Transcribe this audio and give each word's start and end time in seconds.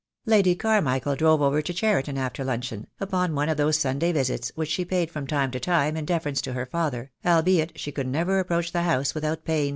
Lady 0.25 0.55
Carmichael 0.55 1.15
drove 1.15 1.43
over 1.43 1.61
to 1.61 1.71
Cheriton 1.75 2.17
after 2.17 2.43
luncheon, 2.43 2.87
upon 2.99 3.35
one 3.35 3.49
of 3.49 3.57
those 3.57 3.77
Sunday 3.77 4.11
visits 4.11 4.51
which 4.55 4.71
she 4.71 4.83
paid 4.83 5.11
from 5.11 5.27
time 5.27 5.51
to 5.51 5.59
time 5.59 5.95
in 5.95 6.05
deference 6.05 6.41
to 6.41 6.53
her 6.53 6.65
father, 6.65 7.11
albeit 7.23 7.79
she 7.79 7.91
could 7.91 8.07
never 8.07 8.39
approach 8.39 8.71
the 8.71 8.81
house 8.81 9.13
without 9.13 9.45
pain. 9.45 9.69